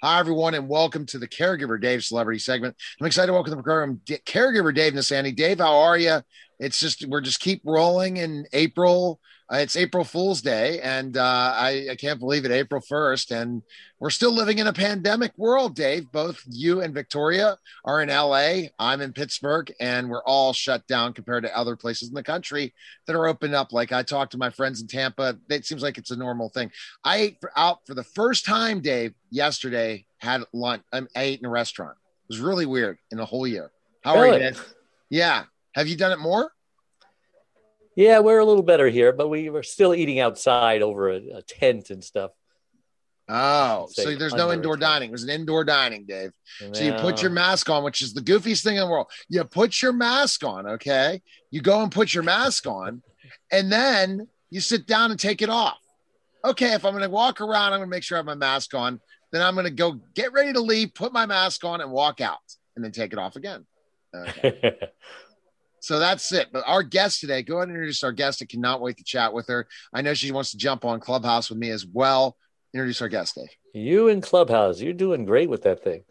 [0.00, 2.76] Hi, everyone, and welcome to the Caregiver Dave Celebrity segment.
[3.00, 5.34] I'm excited to welcome the program Caregiver Dave Nassaney.
[5.34, 6.20] Dave, how are you?
[6.58, 9.20] It's just, we're just keep rolling in April.
[9.50, 13.40] Uh, it's April Fool's Day, and uh, I, I can't believe it, April 1st.
[13.40, 13.62] And
[13.98, 16.12] we're still living in a pandemic world, Dave.
[16.12, 18.68] Both you and Victoria are in LA.
[18.78, 22.74] I'm in Pittsburgh, and we're all shut down compared to other places in the country
[23.06, 23.72] that are open up.
[23.72, 26.70] Like I talked to my friends in Tampa, it seems like it's a normal thing.
[27.02, 30.82] I ate for, out for the first time, Dave, yesterday, had lunch.
[30.92, 31.96] I ate in a restaurant.
[32.28, 33.70] It was really weird in a whole year.
[34.04, 34.44] How Really?
[34.44, 34.56] are you?
[35.08, 35.44] Yeah.
[35.78, 36.50] Have you done it more?
[37.94, 41.42] Yeah, we're a little better here, but we were still eating outside over a, a
[41.42, 42.32] tent and stuff.
[43.28, 45.10] Oh, so there's no indoor dining.
[45.10, 46.32] It was an indoor dining, Dave.
[46.72, 49.08] So you put your mask on, which is the goofiest thing in the world.
[49.28, 51.22] You put your mask on, okay?
[51.52, 53.00] You go and put your mask on,
[53.52, 55.78] and then you sit down and take it off.
[56.44, 58.34] Okay, if I'm going to walk around, I'm going to make sure I have my
[58.34, 59.00] mask on.
[59.30, 62.20] Then I'm going to go get ready to leave, put my mask on, and walk
[62.20, 62.38] out,
[62.74, 63.64] and then take it off again.
[64.14, 64.74] Okay.
[65.80, 66.48] So that's it.
[66.52, 68.42] But our guest today, go ahead and introduce our guest.
[68.42, 69.66] I cannot wait to chat with her.
[69.92, 72.36] I know she wants to jump on Clubhouse with me as well.
[72.74, 73.48] Introduce our guest, Dave.
[73.72, 76.02] you in Clubhouse, you're doing great with that thing.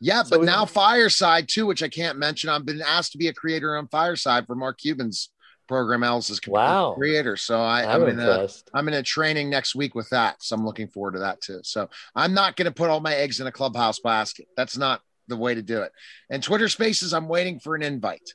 [0.00, 2.48] Yeah, So but we- now Fireside too, which I can't mention.
[2.48, 5.30] I've been asked to be a creator on Fireside for Mark Cuban's
[5.68, 6.02] program.
[6.02, 6.94] Else is Wow.
[6.96, 7.36] creator.
[7.36, 8.48] So I, I'm I'm in a.
[8.72, 10.42] I'm in a training next week with that.
[10.42, 11.60] So I'm looking forward to that too.
[11.64, 14.46] So I'm not going to put all my eggs in a clubhouse basket.
[14.56, 15.92] That's not the way to do it.
[16.30, 18.34] And Twitter Spaces, I'm waiting for an invite.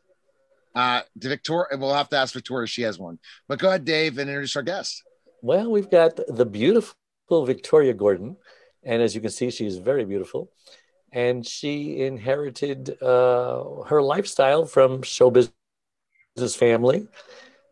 [0.75, 2.65] Uh, to Victoria, we'll have to ask Victoria.
[2.65, 3.17] if She has one.
[3.47, 5.03] But go ahead, Dave, and introduce our guest.
[5.41, 8.35] Well, we've got the beautiful Victoria Gordon,
[8.83, 10.51] and as you can see, she's very beautiful.
[11.11, 17.07] And she inherited uh, her lifestyle from show business family.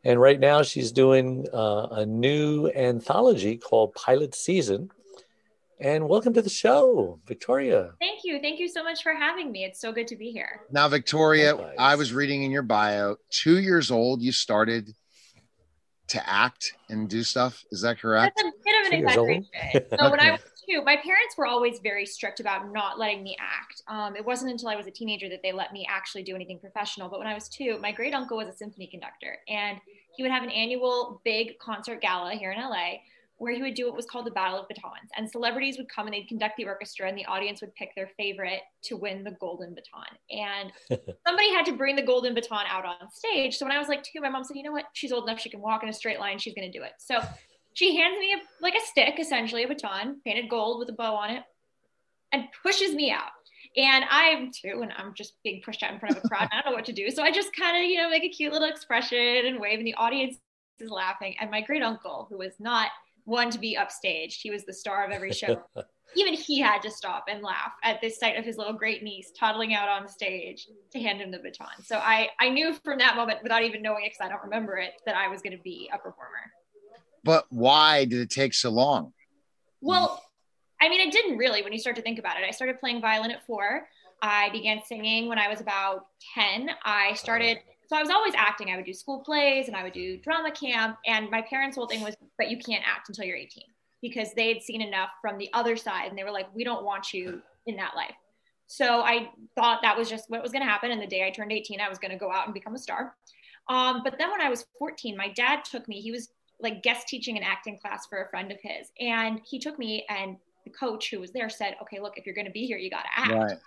[0.06, 4.90] And right now, she's doing uh, a new anthology called Pilot Season.
[5.80, 7.92] And welcome to the show, Victoria.
[8.00, 8.40] Thank you.
[8.40, 9.66] Thank you so much for having me.
[9.66, 10.62] It's so good to be here.
[10.72, 11.76] Now, Victoria, Likewise.
[11.80, 14.94] I was reading in your bio, two years old, you started
[16.10, 17.64] to act and do stuff.
[17.72, 18.38] Is that correct?
[18.38, 20.00] That's a bit of an exaggeration.
[20.00, 23.36] So when I was two, my parents were always very strict about not letting me
[23.40, 23.82] act.
[23.88, 26.60] Um, it wasn't until I was a teenager that they let me actually do anything
[26.60, 27.10] professional.
[27.10, 29.80] But when I was two, my great uncle was a symphony conductor, and
[30.16, 32.98] he would have an annual big concert gala here in LA
[33.44, 35.10] where he would do what was called the Battle of Batons.
[35.18, 38.10] And celebrities would come and they'd conduct the orchestra, and the audience would pick their
[38.16, 40.06] favorite to win the golden baton.
[40.32, 40.72] And
[41.28, 43.58] somebody had to bring the golden baton out on stage.
[43.58, 44.86] So when I was like two, my mom said, you know what?
[44.94, 45.42] She's old enough.
[45.42, 46.40] She can walk in a straight line.
[46.40, 46.94] She's going to do it.
[47.00, 47.20] So
[47.74, 51.14] she hands me a, like a stick, essentially a baton, painted gold with a bow
[51.14, 51.44] on it,
[52.32, 53.32] and pushes me out.
[53.76, 56.44] And I'm two, and I'm just being pushed out in front of a crowd.
[56.44, 57.10] and I don't know what to do.
[57.10, 59.88] So I just kind of, you know, make a cute little expression and wave, and
[59.88, 60.38] the audience
[60.80, 61.36] is laughing.
[61.42, 62.88] And my great uncle, who was not
[63.26, 65.62] one to be upstaged, he was the star of every show.
[66.16, 69.32] Even he had to stop and laugh at the sight of his little great niece
[69.38, 71.84] toddling out on stage to hand him the baton.
[71.84, 74.78] So I, I knew from that moment, without even knowing it, because I don't remember
[74.78, 76.52] it, that I was going to be a performer.
[77.24, 79.14] But why did it take so long?
[79.82, 80.22] Well,
[80.82, 82.44] I mean, it didn't really when you start to think about it.
[82.48, 83.88] I started playing violin at four.
[84.22, 86.70] I began singing when I was about 10.
[86.84, 87.73] I started, oh.
[87.94, 88.72] So I was always acting.
[88.72, 90.98] I would do school plays and I would do drama camp.
[91.06, 93.64] And my parents' whole thing was, but you can't act until you're 18
[94.02, 96.84] because they had seen enough from the other side and they were like, we don't
[96.84, 98.16] want you in that life.
[98.66, 100.90] So I thought that was just what was going to happen.
[100.90, 102.80] And the day I turned 18, I was going to go out and become a
[102.80, 103.14] star.
[103.70, 106.30] Um, but then when I was 14, my dad took me, he was
[106.60, 108.88] like guest teaching an acting class for a friend of his.
[109.00, 112.34] And he took me and the coach who was there said, okay, look, if you're
[112.34, 113.34] going to be here, you got to act.
[113.34, 113.58] Right.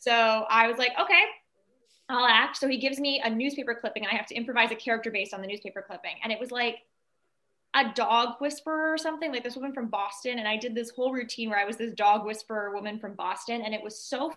[0.00, 0.12] So
[0.50, 1.22] I was like, okay,
[2.10, 2.56] I'll act.
[2.56, 5.32] So he gives me a newspaper clipping and I have to improvise a character based
[5.32, 6.16] on the newspaper clipping.
[6.22, 6.78] And it was like
[7.74, 10.38] a dog whisperer or something, like this woman from Boston.
[10.38, 13.62] And I did this whole routine where I was this dog whisperer woman from Boston.
[13.62, 14.32] And it was so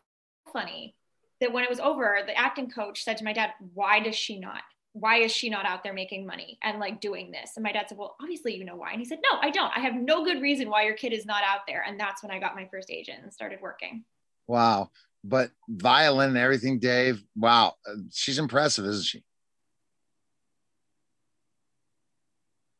[0.51, 0.95] funny
[1.41, 4.39] that when it was over, the acting coach said to my dad, why does she
[4.39, 4.61] not?
[4.93, 7.53] Why is she not out there making money and like doing this?
[7.55, 8.91] And my dad said, Well, obviously you know why.
[8.91, 9.75] And he said, No, I don't.
[9.75, 11.83] I have no good reason why your kid is not out there.
[11.87, 14.03] And that's when I got my first agent and started working.
[14.45, 14.91] Wow.
[15.23, 17.23] But violin and everything, Dave.
[17.35, 17.75] Wow.
[18.11, 19.23] She's impressive, isn't she?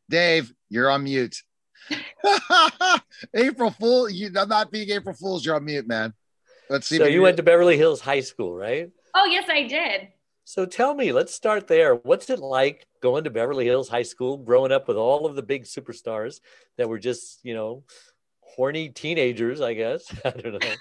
[0.10, 1.42] Dave, you're on mute.
[3.34, 4.10] April Fool.
[4.10, 5.46] You, I'm not being April Fools.
[5.46, 6.14] You're on mute, man.
[6.70, 6.98] Let's see.
[6.98, 8.90] So you went to Beverly Hills High School, right?
[9.16, 10.10] Oh, yes, I did.
[10.46, 11.96] So tell me, let's start there.
[11.96, 15.44] What's it like going to Beverly Hills High School, growing up with all of the
[15.44, 16.42] big superstars
[16.78, 17.84] that were just, you know,
[18.42, 20.04] horny teenagers, I guess.
[20.26, 20.76] I don't know.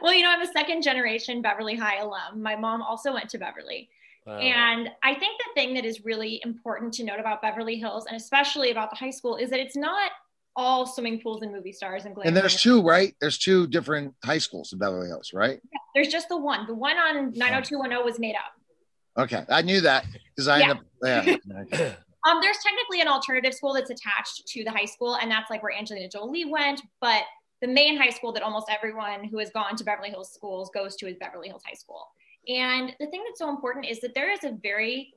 [0.00, 2.42] Well, you know, I'm a second generation Beverly High alum.
[2.42, 3.88] My mom also went to Beverly.
[4.26, 4.38] Wow.
[4.38, 8.16] And I think the thing that is really important to note about Beverly Hills and
[8.16, 10.12] especially about the high school is that it's not
[10.54, 12.28] all swimming pools and movie stars and glamour.
[12.28, 13.14] And there's two, right?
[13.20, 15.60] There's two different high schools in Beverly Hills, right?
[15.72, 16.66] Yeah, there's just the one.
[16.66, 19.22] The one on 90210 was made up.
[19.24, 20.70] Okay, I knew that because I Yeah.
[20.70, 20.78] end
[21.26, 21.40] up.
[21.72, 21.94] Yeah.
[22.24, 25.60] Um, there's technically an alternative school that's attached to the high school, and that's like
[25.60, 26.80] where Angelina Jolie went.
[27.00, 27.22] But
[27.62, 30.96] the main high school that almost everyone who has gone to Beverly Hills schools goes
[30.96, 32.08] to is Beverly Hills High School.
[32.48, 35.14] And the thing that's so important is that there is a very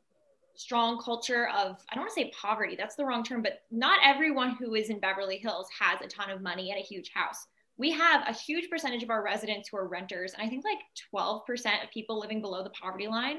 [0.55, 3.99] strong culture of I don't want to say poverty, that's the wrong term, but not
[4.03, 7.47] everyone who is in Beverly Hills has a ton of money and a huge house.
[7.77, 10.77] We have a huge percentage of our residents who are renters, and I think like
[11.13, 13.37] 12% of people living below the poverty line.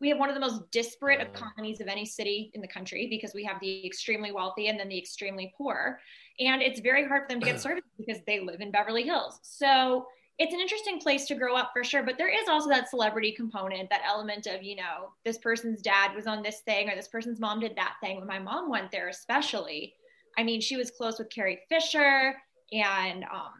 [0.00, 3.34] We have one of the most disparate economies of any city in the country because
[3.34, 6.00] we have the extremely wealthy and then the extremely poor.
[6.38, 9.38] And it's very hard for them to get services because they live in Beverly Hills.
[9.42, 10.06] So
[10.40, 13.30] it's an interesting place to grow up for sure but there is also that celebrity
[13.30, 17.08] component that element of you know this person's dad was on this thing or this
[17.08, 19.92] person's mom did that thing when my mom went there especially
[20.38, 22.34] i mean she was close with carrie fisher
[22.72, 23.52] and um,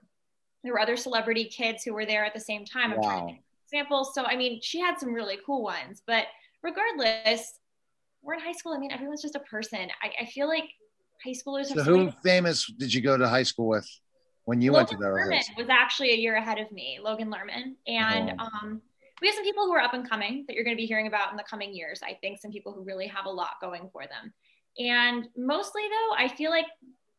[0.64, 3.34] there were other celebrity kids who were there at the same time i'm trying to
[3.34, 3.38] Wow.
[3.72, 6.24] Examples so i mean she had some really cool ones but
[6.62, 7.54] regardless
[8.22, 10.64] we're in high school i mean everyone's just a person i, I feel like
[11.24, 13.88] high schoolers So so who famous did you go to high school with
[14.44, 17.30] when you went to Logan Beverly Lerman was actually a year ahead of me, Logan
[17.30, 17.74] Lerman.
[17.86, 18.44] And Oh.
[18.44, 18.82] um,
[19.20, 21.06] we have some people who are up and coming that you're going to be hearing
[21.06, 22.00] about in the coming years.
[22.02, 24.32] I think some people who really have a lot going for them.
[24.78, 26.64] And mostly, though, I feel like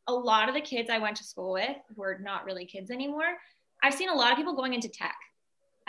[0.07, 2.89] a lot of the kids I went to school with who are not really kids
[2.92, 3.38] anymore,
[3.83, 5.15] I've seen a lot of people going into tech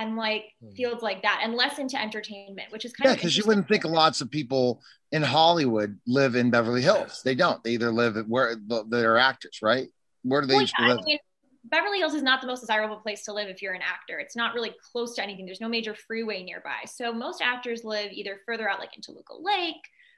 [0.03, 0.75] and like Hmm.
[0.75, 3.45] fields like that and less into entertainment, which is kind of Yeah, of because you
[3.47, 4.83] wouldn't think lots of people
[5.13, 7.21] in Hollywood live in Beverly Hills.
[7.25, 7.63] They don't.
[7.65, 8.57] They either live where
[8.89, 9.89] they're actors, right?
[10.23, 10.99] Where do they Well, yeah, live?
[11.01, 11.19] I mean,
[11.65, 14.19] Beverly Hills is not the most desirable place to live if you're an actor.
[14.19, 15.47] It's not really close to anything.
[15.47, 16.81] There's no major freeway nearby.
[16.87, 19.77] So most actors live either further out, like in Toluca Lake,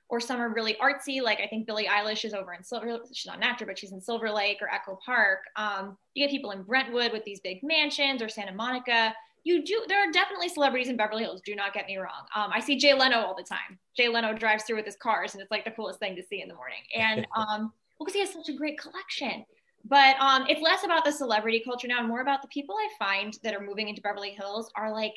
[0.09, 1.23] or some are really artsy.
[1.23, 2.99] Like I think Billie Eilish is over in Silver.
[3.13, 5.41] She's not an actor, but she's in Silver Lake or Echo Park.
[5.57, 9.15] Um, you get people in Brentwood with these big mansions or Santa Monica.
[9.45, 9.85] You do.
[9.89, 11.43] There are definitely celebrities in Beverly Hills.
[11.45, 12.27] Do not get me wrong.
[12.35, 13.79] Um, I see Jay Leno all the time.
[13.97, 16.41] Jay Leno drives through with his cars, and it's like the coolest thing to see
[16.41, 16.81] in the morning.
[16.97, 19.45] And um, well, because he has such a great collection
[19.87, 22.89] but um, it's less about the celebrity culture now and more about the people i
[22.99, 25.13] find that are moving into beverly hills are like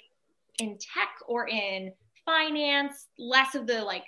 [0.60, 1.92] in tech or in
[2.26, 4.04] finance less of the like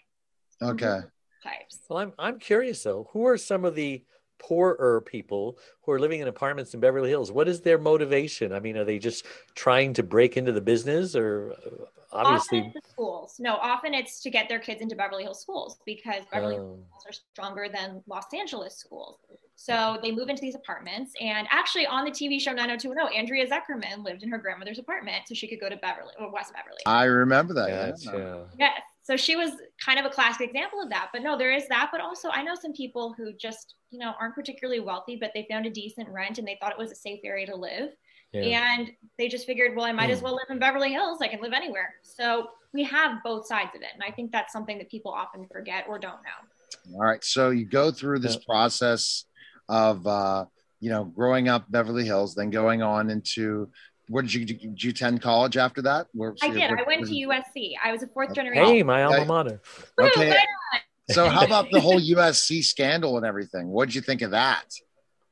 [0.62, 1.00] Okay.
[1.42, 3.07] types Well, I'm I'm curious though.
[3.13, 4.04] Who are some of the
[4.39, 7.31] poorer people who are living in apartments in Beverly Hills?
[7.31, 8.51] What is their motivation?
[8.53, 9.25] I mean, are they just
[9.56, 12.59] trying to break into the business, or uh, obviously?
[12.59, 15.77] often it's the schools no often it's to get their kids into beverly hills schools
[15.86, 19.19] because beverly um, hills schools are stronger than los angeles schools
[19.56, 24.03] so they move into these apartments and actually on the tv show 90210 andrea zuckerman
[24.03, 27.03] lived in her grandmother's apartment so she could go to beverly or west beverly I
[27.03, 27.69] remember that.
[27.69, 27.91] yeah.
[27.91, 28.47] gotcha.
[28.57, 28.81] Yes.
[29.10, 29.50] So she was
[29.84, 31.10] kind of a classic example of that.
[31.12, 31.90] But no, there is that.
[31.92, 35.48] But also, I know some people who just, you know, aren't particularly wealthy, but they
[35.50, 37.90] found a decent rent and they thought it was a safe area to live.
[38.34, 38.76] Yeah.
[38.78, 40.26] And they just figured, well, I might as Hmm.
[40.26, 41.24] well live in Beverly Hills.
[41.24, 41.96] I can live anywhere.
[42.04, 43.88] So we have both sides of it.
[43.96, 46.94] And I think that's something that people often forget or don't know.
[46.94, 47.24] All right.
[47.24, 49.26] So you go through this process
[49.70, 50.46] of, uh,
[50.82, 53.72] you know, growing up Beverly Hills, then going on into,
[54.10, 56.08] where did you, did you attend college after that?
[56.14, 56.58] Where, I did.
[56.72, 57.74] where- I went to USC.
[57.84, 58.66] I was a fourth generation.
[58.66, 59.62] Hey, my alma mater.
[59.98, 60.36] Woo, Okay.
[61.12, 63.68] So how about the whole USC scandal and everything?
[63.70, 64.66] What did you think of that?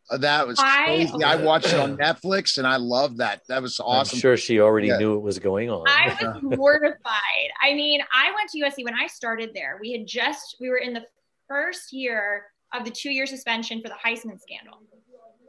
[0.09, 1.23] Uh, That was I- crazy.
[1.23, 3.41] I watched it on Netflix and I loved that.
[3.47, 4.15] That was awesome.
[4.15, 4.97] I'm sure she already Yeah.
[4.97, 5.83] knew it was going on.
[5.87, 7.49] I was mortified.
[7.61, 9.77] I mean, I went to USC when I started there.
[9.81, 11.03] We had just we were in the
[11.47, 14.81] first year of the two year suspension for the Heisman scandal.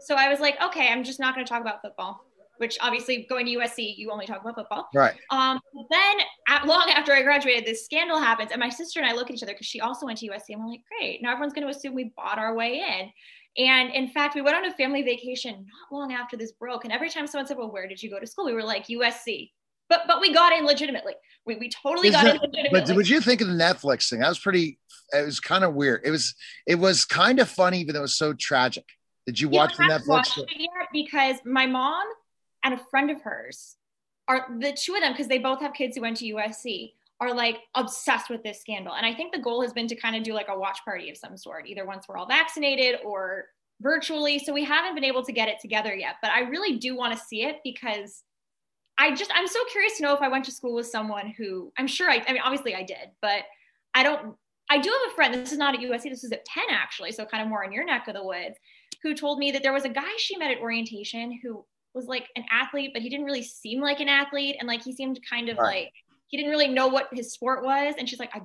[0.01, 2.25] So I was like, okay, I'm just not going to talk about football.
[2.59, 4.89] Which obviously, going to USC, you only talk about football.
[4.95, 5.15] Right.
[5.31, 5.59] Um,
[5.91, 6.17] then,
[6.49, 9.37] at, long after I graduated, this scandal happens, and my sister and I look at
[9.37, 11.23] each other because she also went to USC, and we're like, great.
[11.23, 13.11] Now everyone's going to assume we bought our way in.
[13.65, 16.85] And in fact, we went on a family vacation not long after this broke.
[16.85, 18.87] And every time someone said, "Well, where did you go to school?" We were like,
[18.87, 19.51] "USC."
[19.89, 21.15] But but we got in legitimately.
[21.47, 22.81] We we totally Is got that- in legitimately.
[22.81, 24.21] But what you think of the Netflix thing?
[24.21, 24.79] That was pretty.
[25.13, 26.03] It was kind of weird.
[26.05, 26.35] It was.
[26.67, 28.85] It was kind of funny, even though it was so tragic.
[29.27, 30.11] Did you You watch the don't have to Netflix?
[30.13, 32.05] watch it yet because my mom
[32.65, 33.77] and a friend of hers
[34.27, 37.35] are the two of them because they both have kids who went to USC are
[37.35, 38.95] like obsessed with this scandal.
[38.95, 41.11] And I think the goal has been to kind of do like a watch party
[41.11, 43.47] of some sort, either once we're all vaccinated or
[43.81, 44.39] virtually.
[44.39, 47.17] So we haven't been able to get it together yet, but I really do want
[47.17, 48.23] to see it because
[48.99, 51.73] I just I'm so curious to know if I went to school with someone who
[51.79, 53.43] I'm sure I I mean obviously I did, but
[53.95, 54.37] I don't
[54.71, 57.13] I do have a friend, this is not at USC, this is at Penn actually,
[57.13, 58.59] so kind of more in your neck of the woods,
[59.03, 61.65] who told me that there was a guy she met at orientation who
[61.95, 64.57] was like an athlete, but he didn't really seem like an athlete.
[64.59, 65.85] And like he seemed kind of Right.
[65.85, 65.93] like
[66.29, 67.95] he didn't really know what his sport was.
[67.99, 68.41] And she's like, I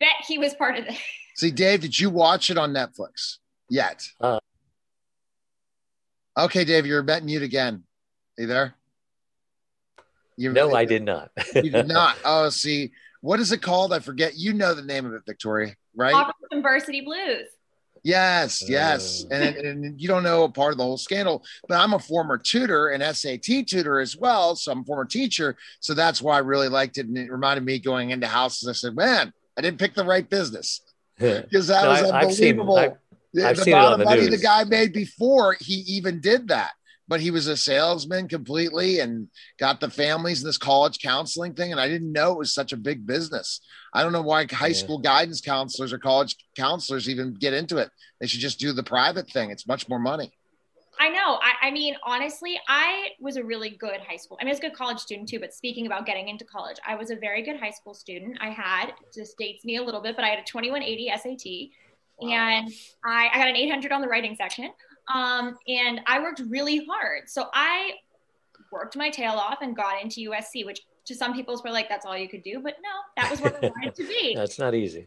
[0.00, 0.98] bet he was part of this.
[1.36, 4.06] See, Dave, did you watch it on Netflix yet?
[4.20, 4.38] Uh.
[6.36, 7.84] Okay, Dave, you're bet mute again.
[8.38, 8.74] Are you there?
[10.36, 11.30] You, no, I did not.
[11.54, 12.16] you did not.
[12.24, 13.92] Oh, see, what is it called?
[13.92, 14.36] I forget.
[14.36, 16.12] You know the name of it, Victoria, right?
[16.14, 17.46] Operation Varsity Blues.
[18.04, 19.24] Yes, yes.
[19.24, 19.34] Uh.
[19.34, 22.36] And, and you don't know a part of the whole scandal, but I'm a former
[22.36, 24.54] tutor and SAT tutor as well.
[24.54, 25.56] So I'm a former teacher.
[25.80, 27.06] So that's why I really liked it.
[27.06, 28.68] And it reminded me going into houses.
[28.68, 30.82] I said, man, I didn't pick the right business
[31.18, 32.78] because that no, was I, unbelievable.
[32.78, 32.92] I've
[33.34, 34.30] seen, I've, the amount of money news.
[34.30, 36.72] the guy made before he even did that
[37.06, 41.70] but he was a salesman completely and got the families in this college counseling thing.
[41.70, 43.60] And I didn't know it was such a big business.
[43.92, 44.72] I don't know why high yeah.
[44.74, 47.90] school guidance counselors or college counselors even get into it.
[48.20, 49.50] They should just do the private thing.
[49.50, 50.32] It's much more money.
[50.98, 51.38] I know.
[51.42, 54.38] I, I, mean, honestly, I was a really good high school.
[54.40, 55.40] I mean, I was a good college student too.
[55.40, 58.38] But speaking about getting into college, I was a very good high school student.
[58.40, 62.32] I had just dates me a little bit, but I had a 2180 SAT, wow.
[62.32, 62.72] and
[63.04, 64.70] I, I got an 800 on the writing section.
[65.12, 67.28] Um, and I worked really hard.
[67.28, 67.92] So I
[68.72, 72.06] worked my tail off and got into USC, which to some people were like, that's
[72.06, 72.60] all you could do.
[72.60, 74.34] But no, that was where I wanted to be.
[74.36, 75.06] That's not easy.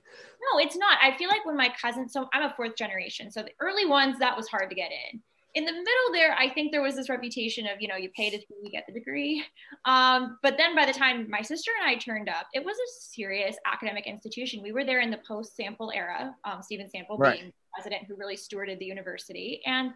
[0.53, 0.97] No, it's not.
[1.01, 3.31] I feel like when my cousins, so I'm a fourth generation.
[3.31, 5.21] So the early ones, that was hard to get in.
[5.55, 8.29] In the middle there, I think there was this reputation of, you know, you pay
[8.29, 9.43] to you get the degree.
[9.85, 13.01] Um, but then by the time my sister and I turned up, it was a
[13.01, 14.61] serious academic institution.
[14.61, 17.39] We were there in the post Sample era, um, Steven Sample right.
[17.39, 19.62] being president who really stewarded the university.
[19.65, 19.91] And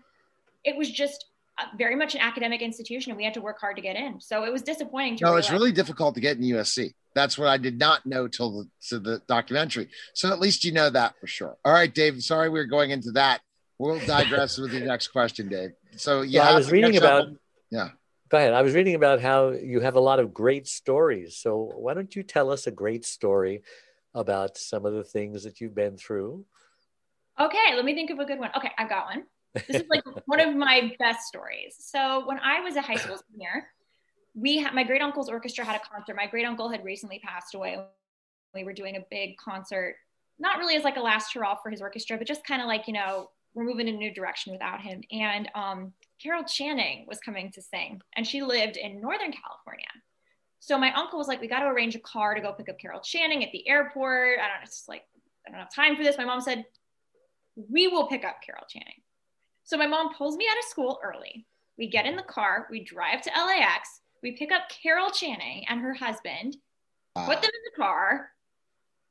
[0.64, 1.26] it was just
[1.58, 4.22] uh, very much an academic institution and we had to work hard to get in.
[4.22, 6.94] So it was disappointing to No, it's really difficult to get in USC.
[7.16, 9.90] That's what I did not know till the, the documentary.
[10.14, 11.58] So at least you know that for sure.
[11.66, 12.22] All right, Dave.
[12.22, 13.42] Sorry we are going into that.
[13.80, 15.72] We'll digress with the next question, Dave.
[15.98, 17.24] So yeah, well, I was reading about.
[17.24, 17.34] Up.
[17.72, 17.90] Yeah.
[18.30, 18.54] Go ahead.
[18.54, 21.36] I was reading about how you have a lot of great stories.
[21.36, 23.64] So why don't you tell us a great story
[24.14, 26.46] about some of the things that you've been through
[27.42, 28.52] Okay, let me think of a good one.
[28.56, 29.24] Okay, I've got one.
[29.56, 31.76] This is like one of my best stories.
[31.80, 33.68] So when I was a high school senior,
[34.36, 36.16] we had my great uncle's orchestra had a concert.
[36.16, 37.80] My great uncle had recently passed away.
[38.54, 39.96] We were doing a big concert,
[40.38, 42.88] not really as like a last hurrah for his orchestra, but just kind of like
[42.88, 45.02] you know we're moving in a new direction without him.
[45.12, 49.88] And um, Carol Channing was coming to sing, and she lived in Northern California.
[50.60, 52.78] So my uncle was like, "We got to arrange a car to go pick up
[52.78, 55.06] Carol Channing at the airport." I don't know, it's just like
[55.48, 56.20] I don't have time for this.
[56.20, 56.66] My mom said,
[57.56, 59.02] we will pick up Carol Channing.
[59.64, 61.46] So my mom pulls me out of school early.
[61.78, 65.82] We get in the car, we drive to LAX, we pick up Carol Channing and
[65.82, 66.58] her husband,
[67.16, 68.32] put them in the car,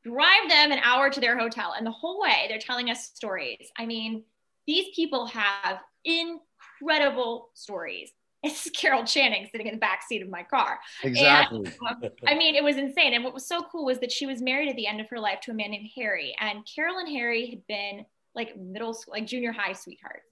[0.05, 1.75] drive them an hour to their hotel.
[1.77, 3.71] And the whole way they're telling us stories.
[3.77, 4.25] I mean,
[4.67, 8.11] these people have incredible stories.
[8.43, 10.79] It's Carol Channing sitting in the back seat of my car.
[11.03, 11.59] Exactly.
[11.59, 13.13] And, um, I mean, it was insane.
[13.13, 15.21] And what was so cool was that she was married at the end of her
[15.21, 16.35] life to a man named Harry.
[16.41, 20.27] And Carol and Harry had been like middle school, like junior high sweethearts.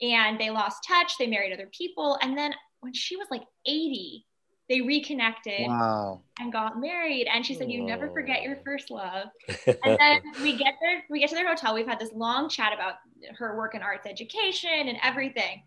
[0.00, 2.18] And they lost touch, they married other people.
[2.22, 4.24] And then when she was like 80,
[4.68, 6.22] they reconnected wow.
[6.38, 7.28] and got married.
[7.32, 9.28] And she said, You never forget your first love.
[9.66, 11.74] and then we get there, we get to their hotel.
[11.74, 12.94] We've had this long chat about
[13.36, 15.62] her work in arts education and everything.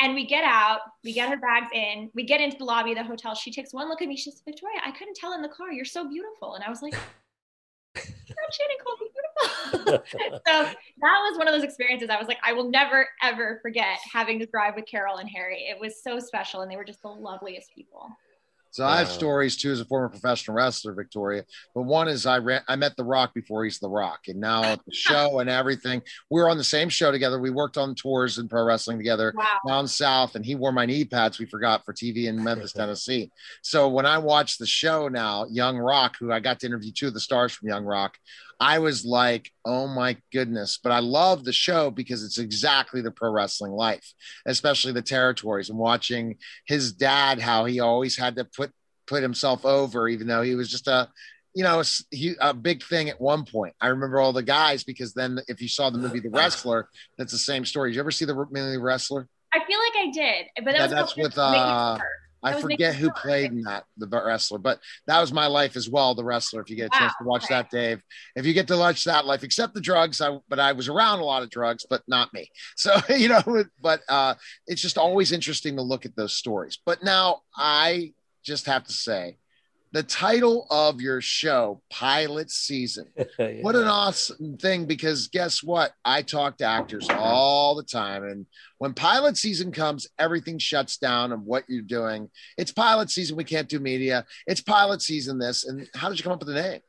[0.00, 2.98] And we get out, we get her bags in, we get into the lobby of
[2.98, 3.34] the hotel.
[3.34, 4.16] She takes one look at me.
[4.16, 5.72] She says, Victoria, I couldn't tell in the car.
[5.72, 6.54] You're so beautiful.
[6.54, 6.94] And I was like,
[7.94, 9.08] Channing called me.
[9.86, 10.02] so
[10.44, 12.08] that was one of those experiences.
[12.10, 15.66] I was like, I will never ever forget having to drive with Carol and Harry.
[15.68, 18.10] It was so special, and they were just the loveliest people.
[18.76, 21.46] So I have stories too as a former professional wrestler, Victoria.
[21.74, 24.60] But one is I ran, I met The Rock before he's The Rock, and now
[24.60, 26.02] the show and everything.
[26.30, 27.40] We were on the same show together.
[27.40, 29.60] We worked on tours in pro wrestling together wow.
[29.66, 31.38] down south, and he wore my knee pads.
[31.38, 33.30] We forgot for TV in Memphis, Tennessee.
[33.62, 37.08] So when I watch the show now, Young Rock, who I got to interview two
[37.08, 38.18] of the stars from Young Rock,
[38.58, 40.78] I was like, oh my goodness.
[40.82, 44.12] But I love the show because it's exactly the pro wrestling life,
[44.46, 46.36] especially the territories and watching
[46.66, 48.70] his dad, how he always had to put
[49.06, 51.08] put himself over, even though he was just a
[51.54, 53.74] you know, he, a big thing at one point.
[53.80, 57.32] I remember all the guys because then if you saw the movie The Wrestler, that's
[57.32, 57.88] the same story.
[57.90, 59.26] Did you ever see the movie Wrestler?
[59.54, 61.98] I feel like I did, but that yeah, that's with uh,
[62.46, 66.14] I forget who played in that, the wrestler, but that was my life as well.
[66.14, 66.60] The wrestler.
[66.60, 67.54] If you get a chance wow, to watch okay.
[67.54, 68.02] that, Dave,
[68.36, 71.18] if you get to watch that life, except the drugs, I, but I was around
[71.18, 72.50] a lot of drugs, but not me.
[72.76, 74.34] So, you know, but uh,
[74.66, 76.78] it's just always interesting to look at those stories.
[76.84, 78.12] But now I
[78.44, 79.38] just have to say,
[79.92, 83.06] the title of your show, Pilot Season.
[83.38, 83.62] yeah.
[83.62, 85.92] What an awesome thing because guess what?
[86.04, 88.24] I talk to actors all the time.
[88.24, 88.46] And
[88.78, 92.30] when pilot season comes, everything shuts down of what you're doing.
[92.58, 93.36] It's pilot season.
[93.36, 94.26] We can't do media.
[94.46, 95.64] It's pilot season, this.
[95.64, 96.80] And how did you come up with the name?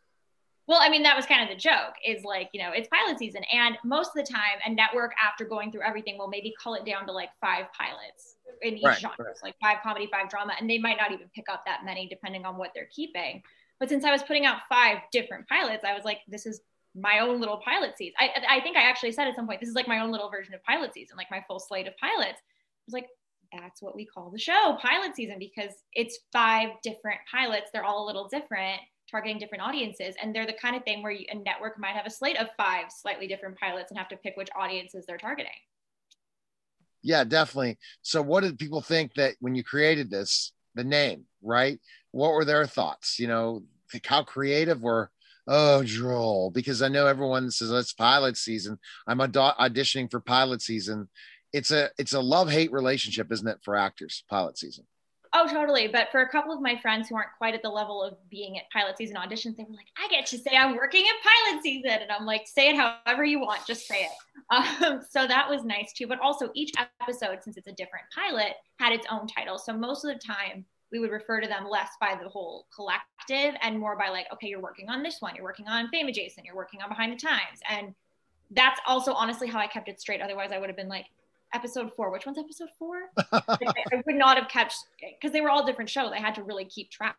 [0.67, 3.17] Well, I mean, that was kind of the joke is like, you know, it's pilot
[3.17, 3.41] season.
[3.53, 6.85] And most of the time, a network, after going through everything, will maybe call it
[6.85, 9.35] down to like five pilots in each Right, genre, right.
[9.43, 10.53] like five comedy, five drama.
[10.59, 13.41] And they might not even pick up that many depending on what they're keeping.
[13.79, 16.61] But since I was putting out five different pilots, I was like, this is
[16.95, 18.15] my own little pilot season.
[18.19, 20.31] I, I think I actually said at some point, this is like my own little
[20.31, 22.39] version of pilot season, like my full slate of pilots.
[22.39, 23.07] I was like,
[23.53, 27.69] that's what we call the show, pilot season, because it's five different pilots.
[27.71, 30.15] They're all a little different, targeting different audiences.
[30.21, 32.47] And they're the kind of thing where you, a network might have a slate of
[32.57, 35.51] five slightly different pilots and have to pick which audiences they're targeting.
[37.07, 37.77] Yeah, definitely.
[38.01, 41.79] So, what did people think that when you created this, the name, right?
[42.11, 43.17] What were their thoughts?
[43.17, 43.63] You know,
[44.03, 45.09] how creative were
[45.47, 46.51] oh, droll?
[46.51, 48.77] Because I know everyone says it's pilot season.
[49.07, 51.07] I'm auda- auditioning for pilot season.
[51.53, 54.25] It's a it's a love hate relationship, isn't it, for actors?
[54.29, 54.85] Pilot season.
[55.39, 55.87] Oh, totally.
[55.87, 58.57] But for a couple of my friends who aren't quite at the level of being
[58.57, 61.61] at pilot season auditions, they were like, I get to say I'm working at pilot
[61.61, 61.91] season.
[61.91, 64.11] And I'm like, say it however you want, just say it.
[64.49, 66.07] Um, so that was nice too.
[66.07, 69.57] But also, each episode, since it's a different pilot, had its own title.
[69.57, 73.59] So most of the time, we would refer to them less by the whole collective
[73.61, 76.45] and more by like, okay, you're working on this one, you're working on Fame Adjacent,
[76.45, 77.59] you're working on Behind the Times.
[77.69, 77.93] And
[78.51, 80.21] that's also honestly how I kept it straight.
[80.21, 81.07] Otherwise, I would have been like,
[81.53, 82.11] episode four.
[82.11, 83.09] Which one's episode four?
[83.31, 86.11] Like, I I would not have kept because they were all different shows.
[86.13, 87.15] I had to really keep track.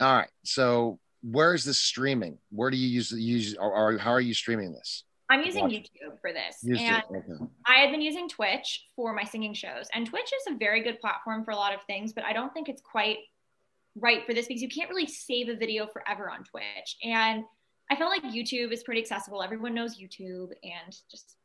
[0.00, 0.30] All right.
[0.44, 2.38] So, where is this streaming?
[2.50, 5.04] Where do you use use or, or how are you streaming this?
[5.28, 5.72] I'm using Watch.
[5.72, 7.02] YouTube for this, Used and.
[7.10, 7.44] Okay.
[7.66, 9.88] I had been using Twitch for my singing shows.
[9.92, 12.52] And Twitch is a very good platform for a lot of things, but I don't
[12.54, 13.18] think it's quite
[13.96, 16.96] right for this because you can't really save a video forever on Twitch.
[17.02, 17.42] And
[17.90, 19.42] I feel like YouTube is pretty accessible.
[19.42, 21.36] Everyone knows YouTube, and just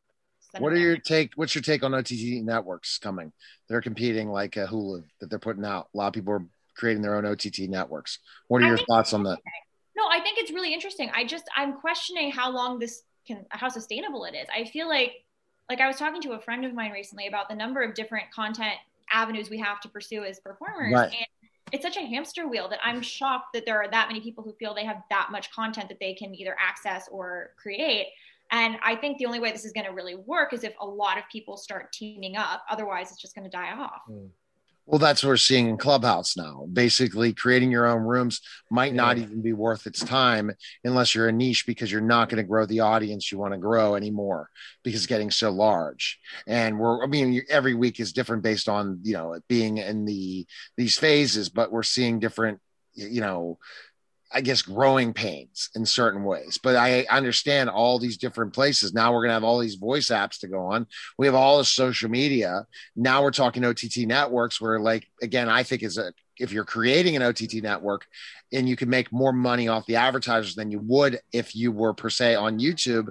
[0.59, 1.31] What are your take?
[1.35, 3.31] What's your take on OTT networks coming?
[3.69, 5.89] They're competing like a Hulu that they're putting out.
[5.93, 8.19] A lot of people are creating their own OTT networks.
[8.47, 9.39] What are I your thoughts on that?
[9.95, 11.09] No, I think it's really interesting.
[11.15, 14.47] I just I'm questioning how long this can how sustainable it is.
[14.53, 15.13] I feel like
[15.69, 18.31] like I was talking to a friend of mine recently about the number of different
[18.31, 18.75] content
[19.11, 21.11] avenues we have to pursue as performers Right.
[21.11, 21.25] and
[21.71, 24.53] it's such a hamster wheel that I'm shocked that there are that many people who
[24.53, 28.07] feel they have that much content that they can either access or create.
[28.51, 30.85] And I think the only way this is going to really work is if a
[30.85, 32.63] lot of people start teaming up.
[32.69, 34.01] Otherwise, it's just going to die off.
[34.07, 34.27] Hmm.
[34.87, 36.67] Well, that's what we're seeing in Clubhouse now.
[36.73, 40.51] Basically, creating your own rooms might not even be worth its time
[40.83, 43.59] unless you're a niche because you're not going to grow the audience you want to
[43.59, 44.49] grow anymore
[44.83, 46.19] because it's getting so large.
[46.47, 50.03] And we're, I mean, every week is different based on you know it being in
[50.03, 52.59] the these phases, but we're seeing different,
[52.93, 53.59] you know,
[54.33, 56.57] I guess growing pains in certain ways.
[56.61, 58.93] But I understand all these different places.
[58.93, 60.87] Now we're gonna have all these voice apps to go on.
[61.17, 62.65] We have all the social media.
[62.95, 67.15] Now we're talking OTT networks where like again, I think is a if you're creating
[67.15, 68.07] an OTT network
[68.51, 71.93] and you can make more money off the advertisers than you would if you were
[71.93, 73.09] per se on YouTube.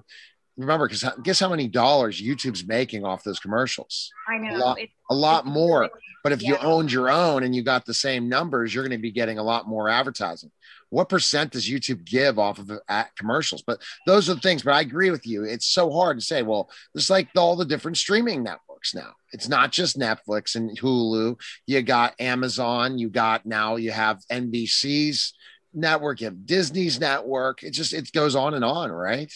[0.60, 4.10] Remember, because guess how many dollars YouTube's making off those commercials?
[4.28, 4.56] I know.
[4.58, 5.80] lot- It's- A lot more.
[5.80, 5.90] really-
[6.22, 9.02] But if you owned your own and you got the same numbers, you're going to
[9.02, 10.50] be getting a lot more advertising.
[10.90, 13.62] What percent does YouTube give off of uh, commercials?
[13.62, 14.62] But those are the things.
[14.62, 15.44] But I agree with you.
[15.44, 16.42] It's so hard to say.
[16.42, 19.14] Well, it's like all the different streaming networks now.
[19.32, 21.40] It's not just Netflix and Hulu.
[21.66, 22.98] You got Amazon.
[22.98, 25.32] You got now you have NBC's
[25.72, 26.20] network.
[26.20, 27.62] You have Disney's network.
[27.62, 29.32] It just it goes on and on, right?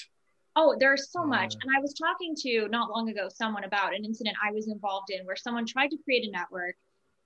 [0.56, 1.54] Oh, there's so much.
[1.54, 5.10] And I was talking to not long ago someone about an incident I was involved
[5.10, 6.76] in where someone tried to create a network,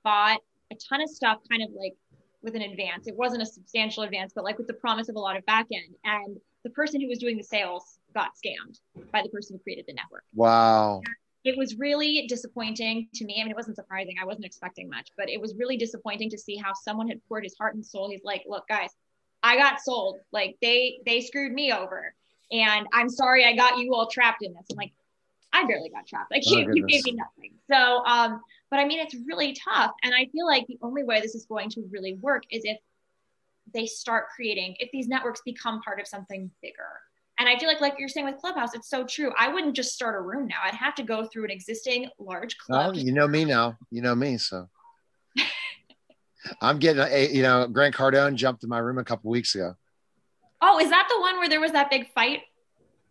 [0.03, 1.95] bought a ton of stuff kind of like
[2.43, 3.07] with an advance.
[3.07, 5.67] It wasn't a substantial advance, but like with the promise of a lot of back
[5.73, 5.95] end.
[6.05, 8.79] And the person who was doing the sales got scammed
[9.13, 10.25] by the person who created the network.
[10.35, 11.03] Wow.
[11.45, 13.37] It was really disappointing to me.
[13.41, 14.17] I mean, it wasn't surprising.
[14.21, 17.45] I wasn't expecting much, but it was really disappointing to see how someone had poured
[17.45, 18.11] his heart and soul.
[18.11, 18.91] He's like, look, guys,
[19.43, 20.19] I got sold.
[20.33, 22.15] Like they they screwed me over.
[22.51, 24.67] And I'm sorry I got you all trapped in this.
[24.71, 24.93] I'm like,
[25.53, 26.31] I barely got trapped.
[26.31, 27.53] Like Oh, you, you gave me nothing.
[27.71, 29.93] So um, but I mean it's really tough.
[30.03, 32.79] And I feel like the only way this is going to really work is if
[33.75, 37.01] they start creating, if these networks become part of something bigger.
[37.39, 39.33] And I feel like, like you're saying with Clubhouse, it's so true.
[39.39, 40.57] I wouldn't just start a room now.
[40.65, 42.97] I'd have to go through an existing large Well, club.
[42.97, 43.77] you know me now.
[43.91, 44.69] You know me, so
[46.61, 49.75] I'm getting a you know Grant Cardone jumped in my room a couple weeks ago.
[50.61, 52.43] Oh, is that the one where there was that big fight?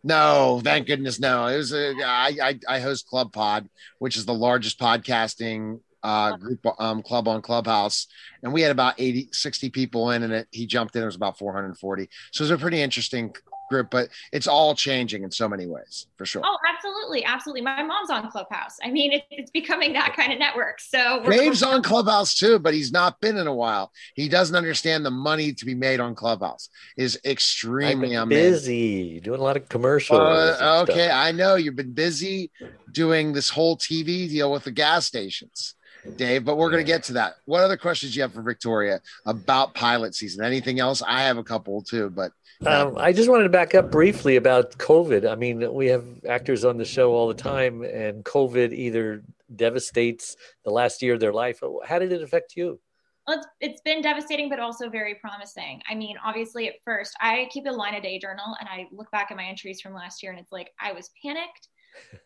[0.04, 1.46] No, thank goodness, no.
[1.46, 6.36] It was a I I, I host Club Pod, which is the largest podcasting uh
[6.36, 8.06] group um club on Clubhouse,
[8.42, 11.02] and we had about 80 60 people in, and it he jumped in.
[11.02, 13.34] It was about 440, so it was a pretty interesting
[13.68, 16.42] group, but it's all changing in so many ways for sure.
[16.44, 17.62] Oh, absolutely, absolutely.
[17.62, 18.76] My mom's on Clubhouse.
[18.82, 20.80] I mean, it, it's becoming that kind of network.
[20.80, 23.92] So Dave's on Clubhouse too, but he's not been in a while.
[24.14, 29.40] He doesn't understand the money to be made on Clubhouse is extremely I'm busy doing
[29.40, 30.18] a lot of commercials.
[30.20, 32.50] Uh, okay, I know you've been busy
[32.90, 35.74] doing this whole TV deal with the gas stations.
[36.16, 37.36] Dave, but we're going to get to that.
[37.44, 40.44] What other questions do you have for Victoria about pilot season?
[40.44, 41.02] Anything else?
[41.02, 42.32] I have a couple too, but
[42.66, 45.30] um, I just wanted to back up briefly about COVID.
[45.30, 49.22] I mean, we have actors on the show all the time, and COVID either
[49.54, 51.60] devastates the last year of their life.
[51.86, 52.80] How did it affect you?
[53.26, 55.82] Well, it's, it's been devastating, but also very promising.
[55.88, 59.10] I mean, obviously, at first, I keep a line a day journal and I look
[59.10, 61.68] back at my entries from last year, and it's like I was panicked.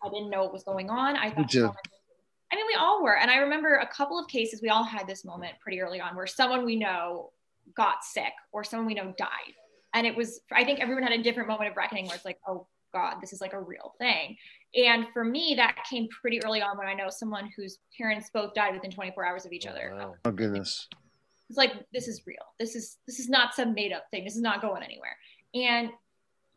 [0.05, 1.17] I didn't know what was going on.
[1.17, 1.75] I thought,
[2.53, 3.17] I mean, we all were.
[3.17, 6.15] And I remember a couple of cases, we all had this moment pretty early on
[6.15, 7.31] where someone we know
[7.75, 9.55] got sick or someone we know died.
[9.95, 12.39] And it was i think everyone had a different moment of reckoning where it's like
[12.47, 14.37] oh god this is like a real thing.
[14.75, 18.55] And for me that came pretty early on when i know someone whose parents both
[18.55, 19.93] died within 24 hours of each other.
[19.97, 20.15] Wow.
[20.25, 20.89] oh goodness.
[21.49, 22.45] It's like this is real.
[22.59, 24.25] This is this is not some made up thing.
[24.25, 25.17] This is not going anywhere.
[25.55, 25.91] And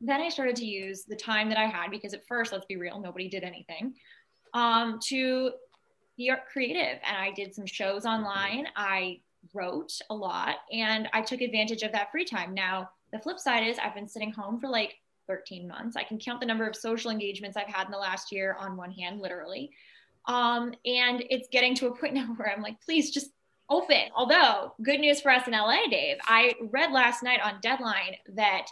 [0.01, 2.75] then i started to use the time that i had because at first let's be
[2.75, 3.93] real nobody did anything
[4.53, 5.51] um, to
[6.17, 9.19] be creative and i did some shows online i
[9.53, 13.65] wrote a lot and i took advantage of that free time now the flip side
[13.65, 14.95] is I've been sitting home for like
[15.27, 15.95] 13 months.
[15.95, 18.77] I can count the number of social engagements I've had in the last year on
[18.77, 19.71] one hand, literally.
[20.25, 23.31] Um, and it's getting to a point now where I'm like, please just
[23.69, 24.09] open.
[24.15, 26.17] Although, good news for us in LA, Dave.
[26.25, 28.67] I read last night on Deadline that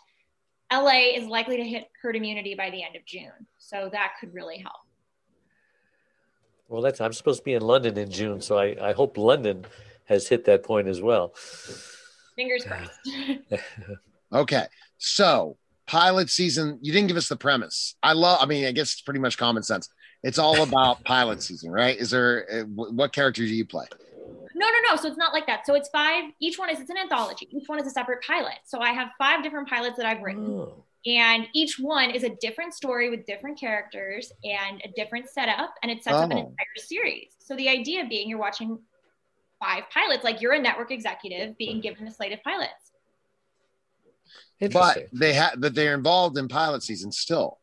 [0.71, 3.47] LA is likely to hit herd immunity by the end of June.
[3.57, 4.82] So that could really help.
[6.73, 9.63] Well, that's I'm supposed to be in London in June, so I, I hope London
[10.05, 11.35] has hit that point as well.
[12.35, 12.99] Fingers crossed.
[14.33, 14.65] Okay.
[14.97, 17.93] So pilot season, you didn't give us the premise.
[18.01, 19.87] I love, I mean, I guess it's pretty much common sense.
[20.23, 21.95] It's all about pilot season, right?
[21.95, 23.85] Is there, uh, what characters do you play?
[24.55, 24.95] No, no, no.
[24.95, 25.67] So it's not like that.
[25.67, 27.47] So it's five, each one is, it's an anthology.
[27.51, 28.57] Each one is a separate pilot.
[28.65, 30.47] So I have five different pilots that I've written.
[30.47, 30.83] Oh.
[31.05, 35.73] And each one is a different story with different characters and a different setup.
[35.83, 36.19] And it sets oh.
[36.19, 36.39] up an oh.
[36.41, 37.31] entire series.
[37.39, 38.79] So the idea being you're watching
[39.59, 42.83] five pilots, like you're a network executive being given a slate of pilots
[44.71, 47.59] but they have that they're involved in pilot season still.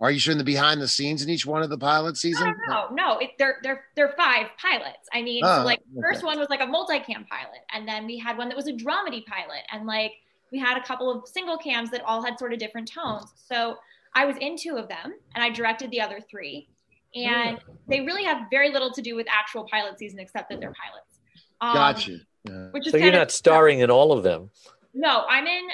[0.00, 2.54] Are you showing the behind the scenes in each one of the pilot season?
[2.68, 3.18] No, no, no.
[3.18, 5.08] It, they're they're they're five pilots.
[5.12, 6.00] I mean, oh, like okay.
[6.00, 8.72] first one was like a multicam pilot, and then we had one that was a
[8.72, 10.12] dramedy pilot, and like
[10.52, 13.32] we had a couple of single cams that all had sort of different tones.
[13.46, 13.76] So
[14.14, 16.68] I was in two of them, and I directed the other three,
[17.14, 17.74] and yeah.
[17.88, 21.18] they really have very little to do with actual pilot season except that they're pilots.
[21.60, 22.18] Um, gotcha.
[22.44, 22.68] Yeah.
[22.70, 24.50] Which is so you're not starring in all of them.
[24.94, 25.68] No, I'm in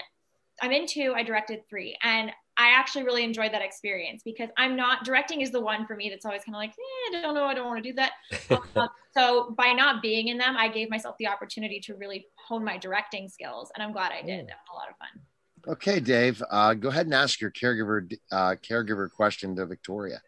[0.61, 1.97] I'm in two, I directed three.
[2.03, 2.31] And
[2.65, 6.09] I actually really enjoyed that experience because I'm not directing is the one for me
[6.09, 8.13] that's always kind of like, eh, I don't know, I don't want to do that.
[8.77, 12.65] um, so by not being in them, I gave myself the opportunity to really hone
[12.65, 14.47] my directing skills, and I'm glad I did.
[14.49, 15.75] That was a lot of fun.
[15.75, 20.23] Okay, Dave, uh, go ahead and ask your caregiver uh, caregiver question to Victoria.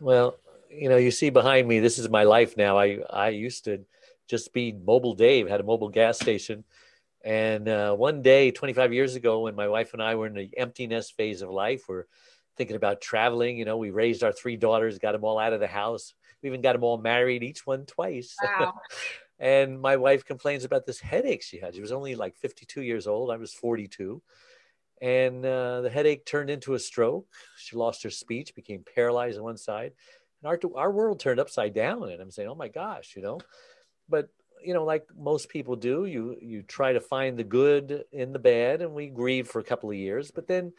[0.00, 0.36] Well,
[0.70, 2.76] you know, you see behind me, this is my life now.
[2.76, 3.84] I I used to
[4.28, 6.64] just be mobile Dave, had a mobile gas station
[7.24, 10.50] and uh, one day, 25 years ago, when my wife and I were in the
[10.56, 12.04] emptiness phase of life, we're
[12.56, 13.58] thinking about traveling.
[13.58, 16.14] You know, we raised our three daughters, got them all out of the house.
[16.42, 18.36] We even got them all married, each one twice.
[18.60, 18.80] Wow.
[19.38, 21.74] and my wife complains about this headache she had.
[21.74, 23.30] She was only like 52 years old.
[23.30, 24.20] I was 42.
[25.00, 27.26] And uh, the headache turned into a stroke.
[27.56, 29.92] She lost her speech, became paralyzed on one side.
[30.42, 32.10] And our, our world turned upside down.
[32.10, 33.38] And I'm saying, oh my gosh, you know.
[34.08, 34.30] But
[34.64, 38.38] you know, like most people do, you you try to find the good in the
[38.38, 40.30] bad, and we grieve for a couple of years.
[40.30, 40.72] But then,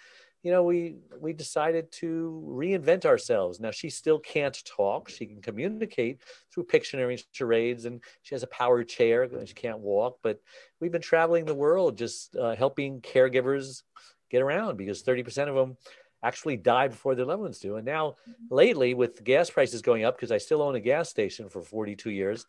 [0.43, 3.59] you know, we we decided to reinvent ourselves.
[3.59, 6.21] Now she still can't talk; she can communicate
[6.53, 9.29] through Pictionary and charades, and she has a power chair.
[9.45, 10.39] She can't walk, but
[10.79, 13.83] we've been traveling the world just uh, helping caregivers
[14.29, 15.77] get around because thirty percent of them
[16.23, 17.77] actually die before their loved ones do.
[17.77, 18.15] And now,
[18.49, 22.09] lately, with gas prices going up, because I still own a gas station for 42
[22.11, 22.45] years,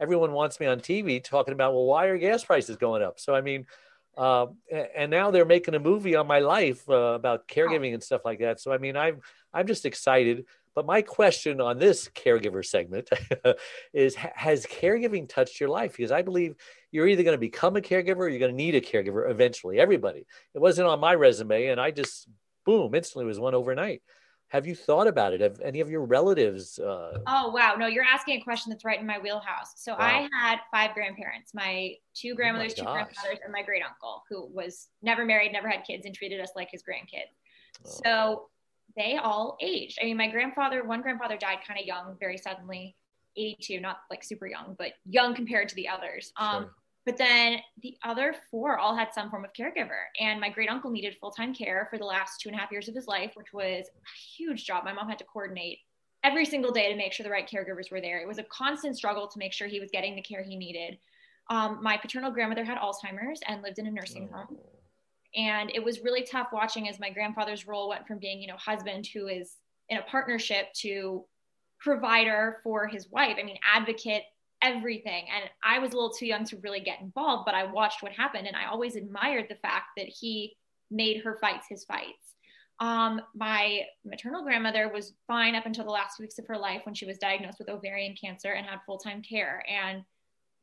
[0.00, 3.20] everyone wants me on TV talking about, well, why are gas prices going up?
[3.20, 3.66] So, I mean,
[4.16, 4.46] uh,
[4.96, 8.40] and now they're making a movie on my life uh, about caregiving and stuff like
[8.40, 8.60] that.
[8.60, 9.20] So, I mean, I'm
[9.52, 10.46] I'm just excited.
[10.74, 13.10] But my question on this caregiver segment
[13.92, 15.96] is: Has caregiving touched your life?
[15.96, 16.54] Because I believe
[16.90, 19.78] you're either going to become a caregiver or you're going to need a caregiver eventually.
[19.78, 20.26] Everybody.
[20.54, 22.28] It wasn't on my resume, and I just
[22.64, 24.02] boom instantly was one overnight.
[24.50, 25.40] Have you thought about it?
[25.40, 26.78] Have any of your relatives?
[26.78, 27.18] Uh...
[27.26, 29.72] Oh wow, no, you're asking a question that's right in my wheelhouse.
[29.76, 29.98] So wow.
[30.00, 34.24] I had five grandparents: my two grandmothers, oh my two grandfathers, and my great uncle,
[34.28, 37.30] who was never married, never had kids, and treated us like his grandkids.
[37.84, 38.48] So
[38.96, 39.98] they all aged.
[40.02, 42.96] I mean, my grandfather, one grandfather died kind of young, very suddenly,
[43.36, 46.32] 82, not like super young, but young compared to the others.
[46.36, 46.74] Um, sure.
[47.06, 50.02] But then the other four all had some form of caregiver.
[50.20, 52.70] And my great uncle needed full time care for the last two and a half
[52.70, 54.84] years of his life, which was a huge job.
[54.84, 55.78] My mom had to coordinate
[56.22, 58.20] every single day to make sure the right caregivers were there.
[58.20, 60.98] It was a constant struggle to make sure he was getting the care he needed.
[61.48, 64.36] Um, my paternal grandmother had Alzheimer's and lived in a nursing oh.
[64.36, 64.58] home.
[65.34, 68.56] And it was really tough watching as my grandfather's role went from being, you know,
[68.56, 69.56] husband who is
[69.88, 71.24] in a partnership to
[71.78, 73.36] provider for his wife.
[73.38, 74.24] I mean, advocate,
[74.62, 75.26] everything.
[75.34, 78.12] And I was a little too young to really get involved, but I watched what
[78.12, 78.46] happened.
[78.46, 80.56] And I always admired the fact that he
[80.90, 82.34] made her fights his fights.
[82.80, 86.94] Um, my maternal grandmother was fine up until the last weeks of her life when
[86.94, 89.62] she was diagnosed with ovarian cancer and had full time care.
[89.68, 90.02] And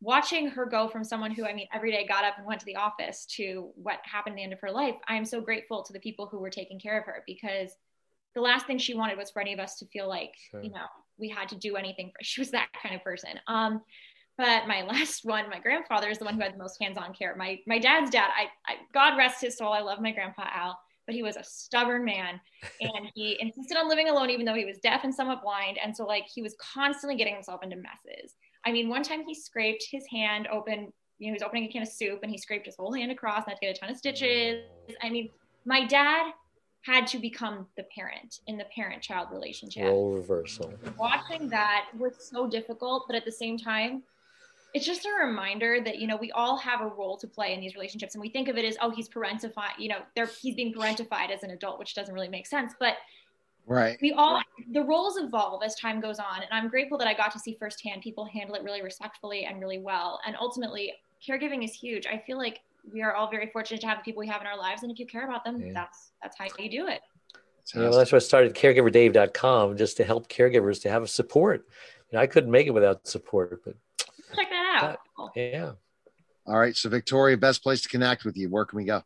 [0.02, 2.66] watching her go from someone who, I mean, every day got up and went to
[2.66, 5.84] the office to what happened at the end of her life, I am so grateful
[5.84, 7.72] to the people who were taking care of her because
[8.34, 10.62] the last thing she wanted was for any of us to feel like, sure.
[10.62, 10.86] you know,
[11.19, 12.17] we had to do anything for.
[12.23, 13.32] She was that kind of person.
[13.47, 13.82] Um,
[14.38, 17.36] but my last one, my grandfather is the one who had the most hands-on care.
[17.36, 19.73] My my dad's dad, I, I God rest his soul.
[19.73, 22.39] I love my grandpa Al, but he was a stubborn man,
[22.82, 25.77] and he insisted on living alone even though he was deaf and somewhat blind.
[25.84, 28.36] And so like he was constantly getting himself into messes.
[28.65, 30.91] I mean, one time he scraped his hand open.
[31.19, 33.12] You know, he was opening a can of soup and he scraped his whole hand
[33.12, 34.63] across and had to get a ton of stitches.
[35.01, 35.30] I mean,
[35.65, 36.32] my dad
[36.88, 39.84] had to become the parent in the parent child relationship.
[39.84, 40.73] Role reversal.
[40.97, 44.04] Watching that was so difficult, but at the same time,
[44.73, 47.60] it's just a reminder that you know we all have a role to play in
[47.60, 50.56] these relationships and we think of it as oh he's parentified you know they're he's
[50.56, 52.95] being parentified as an adult which doesn't really make sense but
[53.65, 53.97] Right.
[54.02, 57.34] We all the roles evolve as time goes on, and I'm grateful that I got
[57.34, 60.21] to see firsthand people handle it really respectfully and really well.
[60.26, 60.93] And ultimately,
[61.28, 62.08] caregiving is huge.
[62.08, 64.47] I feel like we are all very fortunate to have the people we have in
[64.47, 65.73] our lives, and if you care about them, yeah.
[65.73, 67.02] that's that's how you do it.
[67.76, 71.65] Yeah, well, that's why I started caregiverdave.com just to help caregivers to have a support.
[72.12, 73.76] You know, I couldn't make it without support, but
[74.36, 75.00] check that out.
[75.36, 75.71] That, yeah.
[76.45, 76.76] All right.
[76.76, 78.50] So, Victoria, best place to connect with you.
[78.50, 79.04] Where can we go?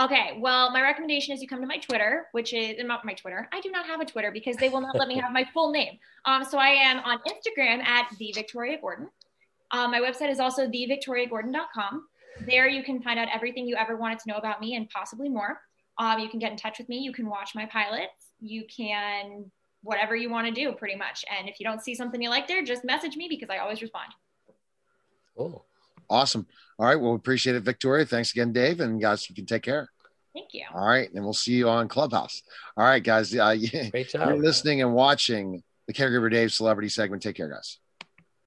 [0.00, 3.48] Okay, well, my recommendation is you come to my Twitter, which is not my Twitter.
[3.52, 5.70] I do not have a Twitter because they will not let me have my full
[5.70, 5.98] name.
[6.24, 9.08] Um, so I am on Instagram at the Victoria Gordon.
[9.70, 12.06] Um, my website is also thevictoriagordon.com.
[12.46, 15.28] There you can find out everything you ever wanted to know about me and possibly
[15.28, 15.60] more.
[15.98, 16.98] Um, you can get in touch with me.
[16.98, 18.32] You can watch my pilots.
[18.40, 19.50] You can
[19.82, 21.24] whatever you want to do, pretty much.
[21.38, 23.82] And if you don't see something you like there, just message me because I always
[23.82, 24.12] respond.
[25.38, 25.62] Oh,
[26.10, 26.46] Awesome.
[26.78, 26.96] All right.
[26.96, 28.04] Well, we appreciate it, Victoria.
[28.04, 28.80] Thanks again, Dave.
[28.80, 29.88] And guys, you can take care.
[30.34, 30.64] Thank you.
[30.74, 31.12] All right.
[31.12, 32.42] And we'll see you on Clubhouse.
[32.76, 33.34] All right, guys.
[33.34, 33.54] Uh,
[33.90, 34.28] Great job.
[34.28, 37.22] You're listening and watching the Caregiver Dave celebrity segment.
[37.22, 37.78] Take care, guys.